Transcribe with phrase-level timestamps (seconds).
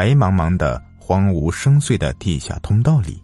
[0.00, 3.22] 白茫茫的、荒芜深邃的地下通道里，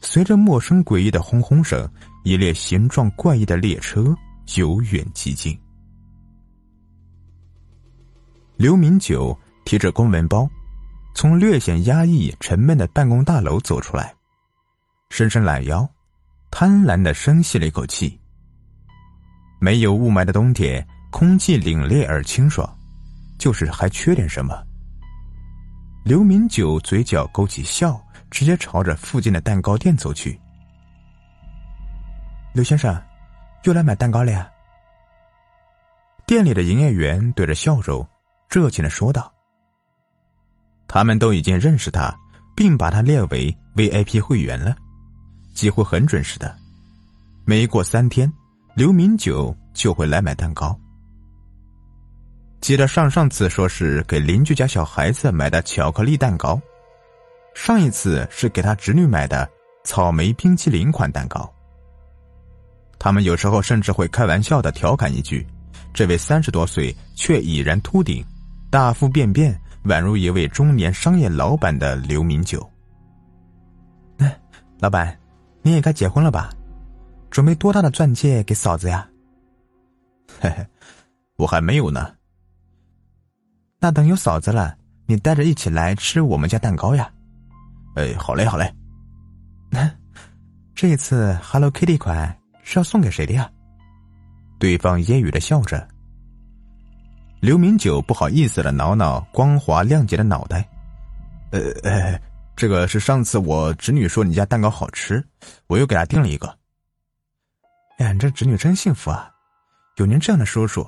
[0.00, 1.86] 随着陌生诡异的轰轰声，
[2.24, 4.16] 一列形状怪异的列车
[4.56, 5.54] 由远及近。
[8.56, 10.48] 刘明九提着公文包，
[11.14, 14.14] 从略显压抑、沉闷的办公大楼走出来，
[15.10, 15.86] 伸伸懒腰，
[16.50, 18.18] 贪婪的深吸了一口气。
[19.60, 22.66] 没有雾霾的冬天，空气凛冽而清爽，
[23.38, 24.64] 就是还缺点什么。
[26.08, 30.40] 刘明九嘴角勾起笑，直接朝着附近的蛋糕店走去。
[32.54, 32.98] 刘先生，
[33.64, 34.50] 又来买蛋糕了呀？
[36.24, 38.08] 店里的营业员对着笑容，
[38.48, 39.30] 热情的说道。
[40.86, 42.18] 他们都已经认识他，
[42.56, 44.74] 并把他列为 VIP 会员了，
[45.52, 46.56] 几乎很准时的。
[47.44, 48.32] 没过三天，
[48.72, 50.74] 刘明九就会来买蛋糕。
[52.60, 56.60] 记得上上次说是给邻居家小孩子买的巧克力蛋糕，
[57.54, 59.48] 上一次是给他侄女买的
[59.84, 61.50] 草莓冰淇淋款蛋糕。
[62.98, 65.46] 他们有时候甚至会开玩笑的调侃一句
[65.94, 68.24] ：“这位三十多岁却已然秃顶、
[68.70, 72.68] 大腹便便，宛如一位中年商业老板的刘明九。”
[74.80, 75.16] 老板，
[75.62, 76.50] 你也该结婚了吧？
[77.30, 79.08] 准备多大的钻戒给嫂子呀？
[80.40, 80.66] 嘿嘿，
[81.36, 82.14] 我还没有呢。
[83.80, 84.76] 那等有嫂子了，
[85.06, 87.10] 你带着一起来吃我们家蛋糕呀？
[87.94, 88.74] 哎，好嘞，好嘞。
[90.74, 93.50] 这一次 Hello Kitty 款是要送给谁的呀？
[94.58, 95.86] 对方揶揄的笑着。
[97.40, 100.68] 刘明九不好意思的挠挠光滑亮洁的脑袋。
[101.52, 102.20] 呃，
[102.56, 105.24] 这个是上次我侄女说你家蛋糕好吃，
[105.68, 106.52] 我又给她订了一个。
[107.98, 109.30] 哎，这侄女真幸福啊，
[109.96, 110.84] 有您这样的叔叔。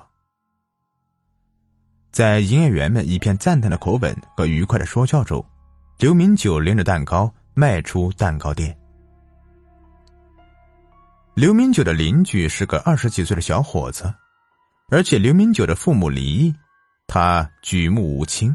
[2.10, 5.44] 在营业员们一片赞叹的口吻和愉快的说笑中，
[5.98, 8.76] 刘明九拎着蛋糕迈出蛋糕店。
[11.34, 14.12] 刘明九的邻居是个二十几岁的小伙子，
[14.88, 16.54] 而且刘明九的父母离异，
[17.06, 18.54] 他举目无亲，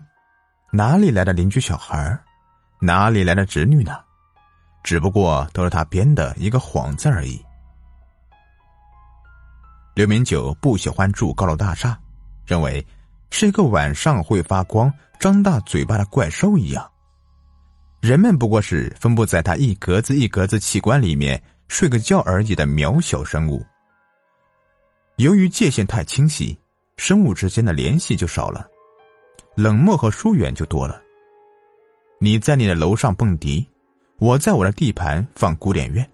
[0.71, 2.19] 哪里来的邻居小孩
[2.81, 3.97] 哪里来的侄女呢？
[4.83, 7.41] 只不过都是他编的一个幌子而已。
[9.93, 11.97] 刘明九不喜欢住高楼大厦，
[12.45, 12.85] 认为。
[13.37, 16.89] 是一个晚上会发光、张大嘴巴的怪兽一样，
[17.99, 23.61] 人们不过是分布在他一格子一格子器官里面睡个觉而已的渺小生物。
[25.17, 26.57] 由于界限太清晰，
[26.95, 28.65] 生物之间的联系就少了，
[29.53, 31.01] 冷漠和疏远就多了。
[32.21, 33.67] 你在你的楼上蹦迪，
[34.17, 36.09] 我在我的地盘放古典乐。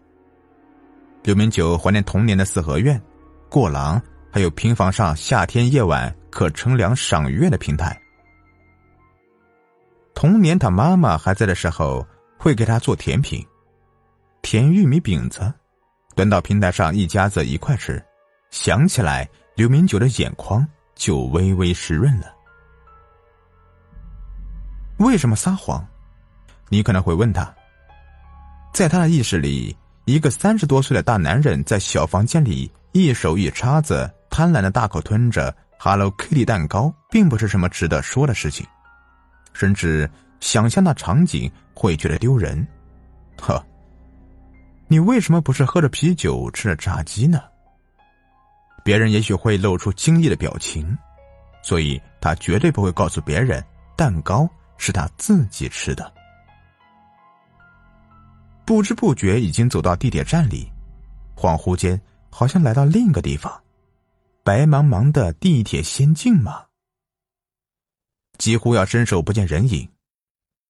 [1.22, 3.00] 刘明九怀念童年的四合院、
[3.48, 4.02] 过廊，
[4.32, 6.12] 还有平房上夏天夜晚。
[6.32, 7.96] 可乘凉赏月的平台。
[10.16, 12.06] 童年他妈妈还在的时候，
[12.38, 13.46] 会给他做甜品，
[14.42, 15.54] 甜玉米饼子，
[16.16, 18.04] 端到平台上，一家子一块吃。
[18.50, 22.34] 想起来，刘明九的眼眶就微微湿润了。
[24.98, 25.86] 为什么撒谎？
[26.70, 27.54] 你可能会问他。
[28.74, 29.76] 在他的意识里，
[30.06, 35.56] 一个三十多岁的大男人在小房间里，一手一叉子，贪婪的大口吞着。
[35.84, 38.64] Hello Kitty 蛋糕并不是什么值得说的事情，
[39.52, 40.08] 甚至
[40.40, 42.68] 想象那场景会觉得丢人。
[43.42, 43.60] 呵，
[44.88, 47.42] 你为什么不是喝着啤酒吃着炸鸡呢？
[48.84, 50.96] 别人也许会露出惊异的表情，
[51.64, 53.64] 所以他绝对不会告诉别人
[53.96, 56.14] 蛋糕是他自己吃的。
[58.66, 60.72] 不知不觉已经走到地铁站里，
[61.36, 62.00] 恍惚间
[62.30, 63.52] 好像来到另一个地方。
[64.44, 66.66] 白茫茫的地铁仙境吗？
[68.40, 69.88] 几乎要伸手不见人影。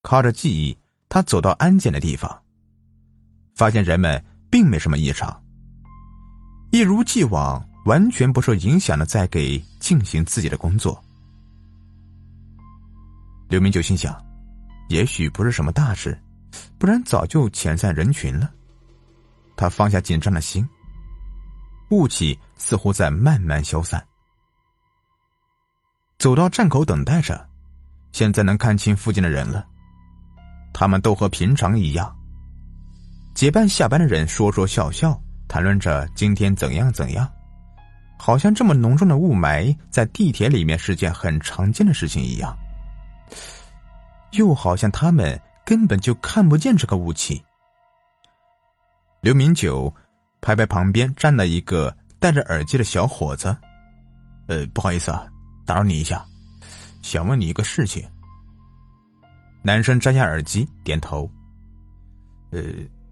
[0.02, 0.78] 靠着记忆，
[1.08, 2.44] 他走到安检的地方，
[3.56, 5.42] 发现人们并没什么异常，
[6.72, 11.02] 一如既往，完全不受影响的在给进行自己的工作。
[13.48, 14.22] 刘明九心想，
[14.90, 16.20] 也许不是什么大事，
[16.78, 18.52] 不然早就遣散人群了。
[19.56, 20.68] 他放下紧张的心。
[21.92, 24.02] 雾气似乎在慢慢消散。
[26.18, 27.48] 走到站口等待着，
[28.12, 29.66] 现在能看清附近的人了。
[30.74, 32.16] 他们都和平常一样。
[33.34, 37.30] 结伴下班的人说说笑笑，谈论着今天怎样怎样，
[38.18, 42.58] 好像这么浓重的雾霾在地铁里面是件很常见的事情一样。
[44.32, 47.44] 又好像他们根本就看不见这个雾气。
[49.20, 49.94] 刘明九。
[50.42, 53.56] 拍拍旁边站的一个戴着耳机的小伙子，
[54.48, 55.28] 呃，不好意思啊，
[55.66, 56.26] 打扰你一下，
[57.04, 58.04] 想问你一个事情。
[59.62, 61.30] 男生摘下耳机，点头。
[62.50, 62.62] 呃，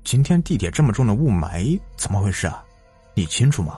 [0.03, 2.63] 今天地铁这么重的雾霾，怎么回事啊？
[3.13, 3.77] 你清楚吗？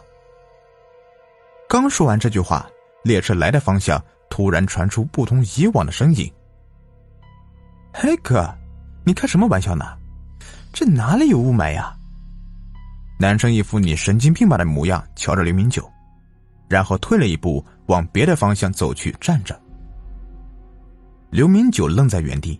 [1.68, 2.66] 刚说完这句话，
[3.04, 6.32] 列车来的方向突然传出不同以往的声音。
[7.94, 8.50] 嘿，哥，
[9.06, 9.98] 你开什么玩笑呢？
[10.72, 11.94] 这哪里有雾霾呀？
[13.22, 15.88] 男生一副你神经病吧的模样，瞧着刘明九，
[16.68, 19.62] 然后退了一步，往别的方向走去，站着。
[21.30, 22.60] 刘明九愣在原地，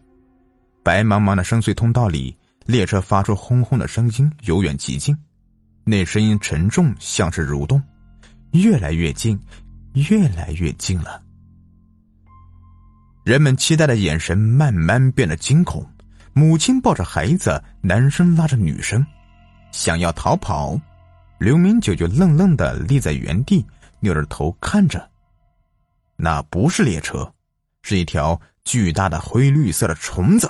[0.84, 2.38] 白茫茫的深邃通道里，
[2.68, 5.18] 列车发出轰轰的声音，由远及近，
[5.84, 7.82] 那声音沉重，像是蠕动，
[8.52, 9.40] 越来越近，
[9.94, 11.24] 越来越近了。
[13.26, 15.84] 人们期待的眼神慢慢变得惊恐，
[16.34, 19.04] 母亲抱着孩子，男生拉着女生。
[19.72, 20.80] 想要逃跑，
[21.40, 23.66] 刘明九就愣愣的立在原地，
[24.00, 25.10] 扭着头看着。
[26.16, 27.34] 那不是列车，
[27.82, 30.50] 是一条巨大的灰绿色的虫子。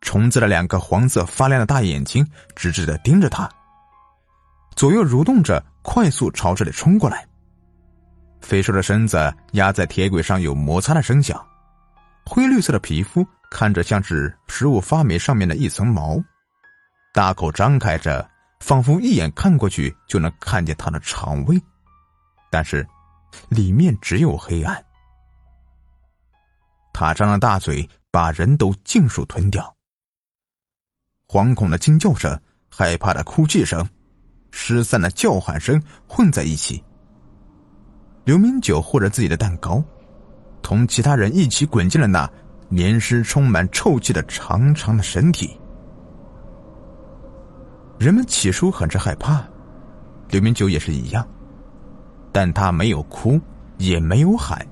[0.00, 3.48] 虫子的两个黄色发亮的大眼睛直直的盯着他，
[4.76, 7.26] 左右蠕动着，快速朝这里冲过来。
[8.40, 11.44] 肥硕的身子压在铁轨上有摩擦的声响，
[12.24, 16.22] 灰绿色的皮肤看着像是食物发霉上面的一层毛。
[17.16, 18.28] 大口张开着，
[18.60, 21.58] 仿佛一眼看过去就能看见他的肠胃，
[22.50, 22.86] 但是
[23.48, 24.84] 里面只有黑暗。
[26.92, 29.74] 他张了大嘴，把人都尽数吞掉。
[31.26, 33.88] 惶恐的惊叫声、害怕的哭泣声、
[34.50, 36.84] 失散的叫喊声混在一起。
[38.24, 39.82] 刘明九护着自己的蛋糕，
[40.60, 42.30] 同其他人一起滚进了那
[42.68, 45.58] 黏湿、充满臭气的长长的身体。
[47.98, 49.42] 人们起初很是害怕，
[50.28, 51.26] 刘明九也是一样，
[52.30, 53.40] 但他没有哭，
[53.78, 54.64] 也没有喊。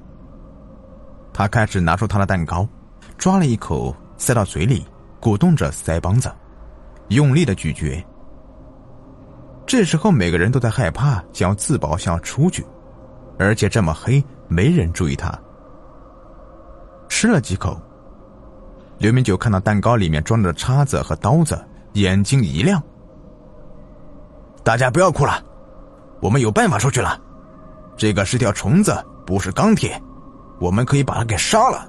[1.32, 2.68] 他开始拿出他的蛋糕，
[3.16, 4.86] 抓了一口，塞到嘴里，
[5.20, 6.30] 鼓动着腮帮子，
[7.08, 8.04] 用力的咀嚼。
[9.66, 12.64] 这时候，每个人都在害怕，想要自保，想要出去，
[13.38, 15.36] 而且这么黑，没人注意他。
[17.08, 17.80] 吃了几口，
[18.98, 21.58] 刘明九看到蛋糕里面装着叉子和刀子，
[21.94, 22.82] 眼睛一亮。
[24.64, 25.44] 大家不要哭了，
[26.22, 27.20] 我们有办法出去了。
[27.98, 28.96] 这个是条虫子，
[29.26, 30.02] 不是钢铁，
[30.58, 31.86] 我们可以把它给杀了。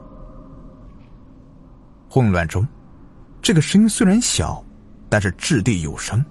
[2.10, 2.68] 混乱中，
[3.42, 4.62] 这个声音虽然小，
[5.08, 6.24] 但是掷地有声，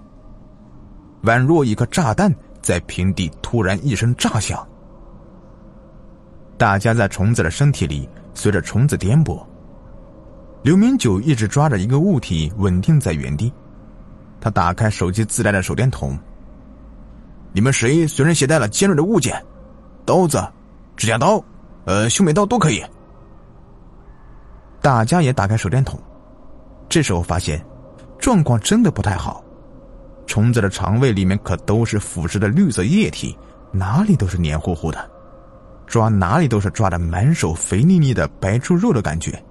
[1.23, 4.65] 宛若一颗炸弹在平地突然一声炸响。
[6.59, 9.43] 大家在虫子的身体里随着虫子颠簸。
[10.61, 13.51] 刘明九一直抓着一个物体稳定在原地，
[14.39, 16.17] 他打开手机自带的手电筒。
[17.55, 19.41] 你们谁随身携带了尖锐的物件，
[20.03, 20.45] 刀子、
[20.97, 21.41] 指甲刀，
[21.85, 22.83] 呃，修眉刀都可以。
[24.81, 25.97] 大家也打开手电筒，
[26.89, 27.65] 这时候发现，
[28.19, 29.41] 状况真的不太好。
[30.27, 33.37] 虫子的肠胃里面可都是腐蚀的绿色液体，
[33.71, 35.09] 哪里都是黏糊糊的，
[35.87, 39.41] 抓哪里都是抓的满手肥腻腻的白猪肉的感觉。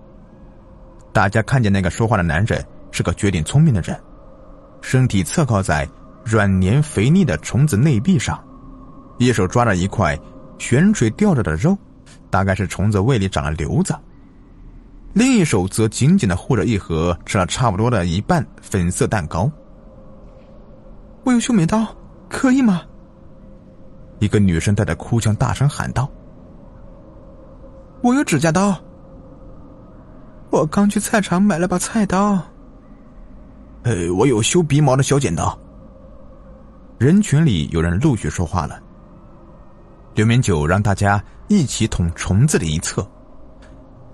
[1.10, 3.98] 大家看见那个说话的男人是个绝顶聪明的人，
[4.82, 5.88] 身体侧靠在。
[6.24, 8.42] 软黏肥腻的虫子内壁上，
[9.18, 10.18] 一手抓着一块
[10.58, 11.76] 悬垂吊着的肉，
[12.30, 13.94] 大概是虫子胃里长了瘤子；
[15.12, 19.50] 另一手则紧紧的护着一盒吃了差不多的一半粉色蛋糕。
[21.24, 21.86] 我有修眉刀，
[22.28, 22.82] 可以吗？
[24.18, 26.10] 一个女生带着哭腔大声喊道
[28.00, 28.76] ：“我有指甲刀，
[30.50, 32.40] 我刚去菜场买了把菜刀。
[33.82, 35.56] 呃，我有修鼻毛的小剪刀。”
[37.04, 38.80] 人群里有人陆续说话了。
[40.14, 43.06] 刘明九让大家一起捅虫子的一侧，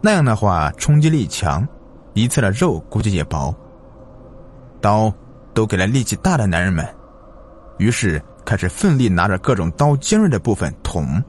[0.01, 1.65] 那样的话冲击力强，
[2.15, 3.55] 一侧的肉估计也薄。
[4.81, 5.13] 刀
[5.55, 6.85] 都给了力气大的男人们，
[7.79, 11.23] 于是开始奋力拿着各种刀尖锐的部分捅，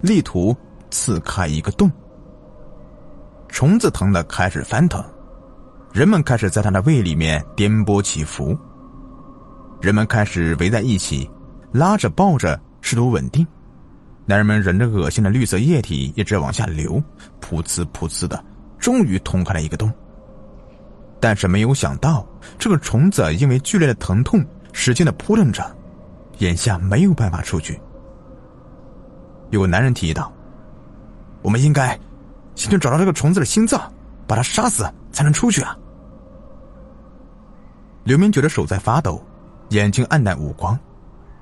[0.00, 0.56] 力图
[0.92, 1.90] 刺开一个洞。
[3.48, 5.04] 虫子疼的开始翻腾，
[5.92, 8.56] 人们开始在他的胃里面颠簸起伏。
[9.84, 11.30] 人们开始围在一起，
[11.70, 13.46] 拉着抱着，试图稳定。
[14.24, 16.94] 男人们忍着恶心的绿色液体一直往下流，
[17.38, 18.42] 噗呲噗呲的，
[18.78, 19.92] 终于捅开了一个洞。
[21.20, 22.26] 但是没有想到，
[22.58, 25.62] 这个虫子因为剧烈的疼痛，使劲的扑腾着，
[26.38, 27.78] 眼下没有办法出去。
[29.50, 30.32] 有个男人提议道
[31.44, 31.88] ：“我们应该
[32.54, 33.92] 先去找到这个虫子的心脏，
[34.26, 35.76] 把它杀死，才能出去啊。”
[38.02, 39.22] 刘明觉得手在发抖。
[39.70, 40.78] 眼睛暗淡无光，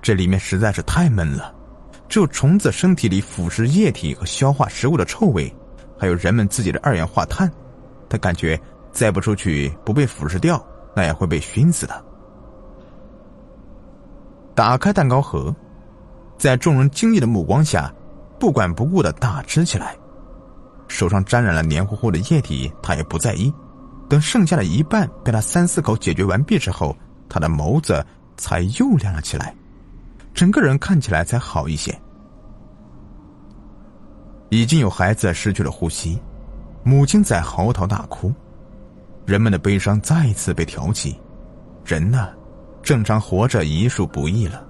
[0.01, 1.55] 这里面实在是太闷了，
[2.09, 5.55] 只有虫子身体里腐蚀液体和消化食物的臭味，
[5.99, 7.51] 还有人们自己的二氧化碳
[8.09, 8.59] 他感觉
[8.93, 10.65] 再不出去不被腐蚀掉，
[10.95, 12.05] 那也会被熏死的。
[14.55, 15.55] 打开蛋糕盒，
[16.37, 17.93] 在众人惊异的目光下，
[18.39, 19.97] 不管不顾的大吃起来。
[20.89, 23.53] 手上沾染了黏糊糊的液体，他也不在意。
[24.11, 26.95] 等剩下的一半被他三四口解决完毕之后，
[27.33, 28.05] 他的眸子
[28.37, 29.55] 才又亮了起来，
[30.35, 31.99] 整个人看起来才好一些。
[34.51, 36.21] 已经有孩子失去了呼吸，
[36.85, 38.31] 母亲在嚎啕大哭，
[39.25, 41.19] 人们的悲伤再一次被挑起。
[41.87, 42.29] 人呢，
[42.83, 44.63] 正常活着已属不易了，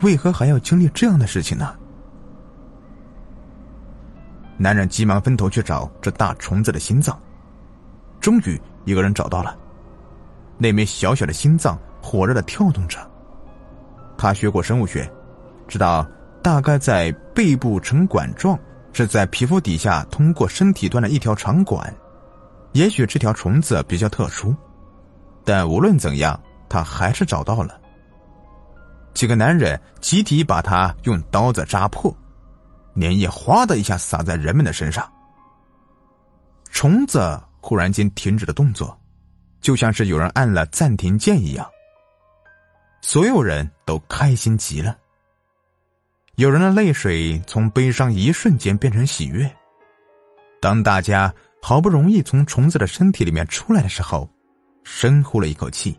[0.00, 1.72] 为何还要经历这样的事情呢？
[4.56, 7.16] 男人急忙分头去找这大虫子的心脏，
[8.20, 9.56] 终于一个人找到了。
[10.58, 12.98] 那枚小小的心脏火热的跳动着。
[14.18, 15.10] 他学过生物学，
[15.66, 16.06] 知道
[16.42, 18.58] 大概在背部呈管状，
[18.92, 21.94] 是在皮肤底下通过身体端的一条长管。
[22.72, 24.54] 也许这条虫子比较特殊，
[25.44, 27.80] 但无论怎样，他还是找到了。
[29.14, 32.14] 几个男人集体把它用刀子扎破。
[33.00, 35.10] 粘液哗的一下洒在人们的身上，
[36.70, 38.94] 虫子忽然间停止了动作，
[39.62, 41.66] 就像是有人按了暂停键一样。
[43.04, 44.96] 所有人都开心极了，
[46.36, 49.50] 有人的泪水从悲伤一瞬间变成喜悦。
[50.60, 54.30] 当大家好不容易从虫子的身体里面出来的时候，
[54.84, 55.98] 深呼了一口气，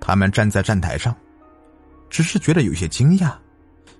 [0.00, 1.14] 他们站在站台上，
[2.08, 3.34] 只是觉得有些惊讶，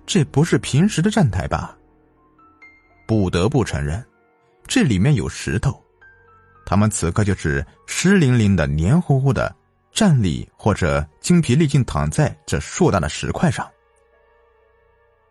[0.07, 1.77] 这不是平时的站台吧？
[3.07, 4.03] 不得不承认，
[4.67, 5.79] 这里面有石头，
[6.65, 9.55] 他们此刻就是湿淋淋的、黏糊糊的，
[9.99, 13.69] 站立或者精疲力尽躺在这硕大的石块上。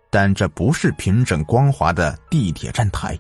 [0.10, 3.18] 但这不是平整光滑的地铁站台。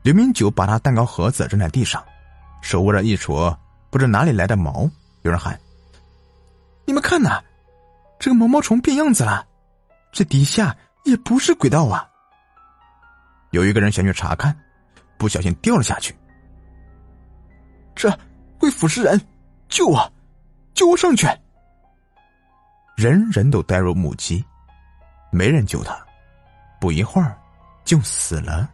[0.00, 2.02] 刘明九把他蛋糕盒子扔在地上，
[2.62, 3.54] 手握着一撮
[3.90, 5.60] 不知哪里来的毛，有人喊
[6.86, 7.38] ：“你们看呐，
[8.18, 9.46] 这个毛毛虫变样子了，
[10.10, 10.74] 这底下
[11.04, 12.08] 也不是轨道啊！”
[13.52, 14.56] 有一个人想去查看，
[15.18, 16.16] 不小心掉了下去。
[17.94, 18.10] 这
[18.58, 19.20] 会腐蚀人，
[19.74, 20.12] 救我！
[20.72, 21.26] 救我上去！
[22.96, 24.44] 人人都呆若木鸡，
[25.32, 25.98] 没人救他。
[26.80, 27.36] 不一会儿，
[27.84, 28.70] 就死了，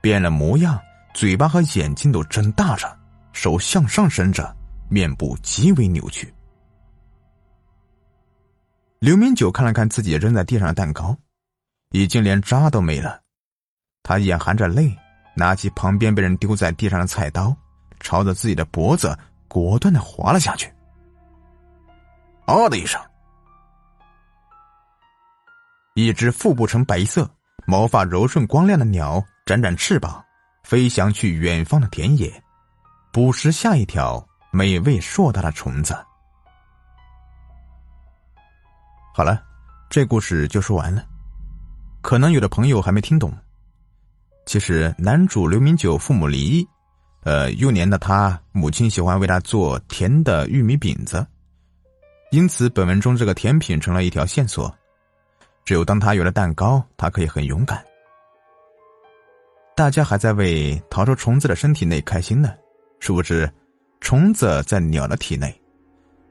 [0.00, 0.76] 变了模样，
[1.14, 2.98] 嘴巴和眼睛都睁大着，
[3.32, 4.52] 手向上伸着，
[4.90, 6.34] 面部极为扭曲。
[8.98, 11.16] 刘明九看了看自己扔在地上的蛋糕，
[11.92, 13.20] 已经连渣都没了。
[14.02, 14.98] 他眼含着泪，
[15.36, 17.56] 拿起旁边被人丢在地上的菜刀，
[18.00, 19.16] 朝着自己的脖子
[19.48, 20.72] 果断的滑了下去。
[22.46, 23.00] 啊的一声，
[25.94, 27.28] 一只腹部呈白色、
[27.66, 30.24] 毛发柔顺光亮的鸟展展翅膀，
[30.62, 32.42] 飞翔去远方的田野，
[33.12, 35.94] 捕食下一条美味硕大的虫子。
[39.14, 39.42] 好了，
[39.90, 41.04] 这故事就说完了。
[42.00, 43.36] 可能有的朋友还没听懂。
[44.46, 46.68] 其实，男主刘明九父母离异，
[47.24, 51.26] 呃，幼年的他母亲喜欢为他做甜的玉米饼子，
[52.30, 54.74] 因此本文中这个甜品成了一条线索。
[55.64, 57.84] 只有当他有了蛋糕，他可以很勇敢。
[59.76, 62.54] 大家还在为逃出虫子的身体内开心呢，
[63.00, 63.50] 殊不知，
[64.00, 65.54] 虫子在鸟的体内。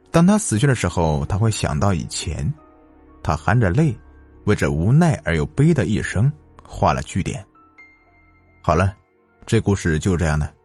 [0.09, 2.51] 当他死去的时候，他会想到以前，
[3.21, 3.95] 他含着泪，
[4.45, 6.31] 为这无奈而又悲的一生
[6.63, 7.45] 画了句点。
[8.63, 8.95] 好了，
[9.45, 10.56] 这故事就是这样的。